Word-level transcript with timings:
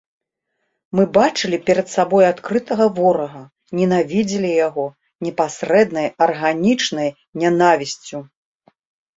Мы 0.99 1.03
бачылі 1.17 1.57
перад 1.67 1.87
сабой 1.95 2.25
адкрытага 2.29 2.87
ворага, 2.99 3.41
ненавідзелі 3.81 4.51
яго 4.67 4.87
непасрэднай 5.27 6.07
арганічнай 6.27 7.09
нянавісцю. 7.45 8.17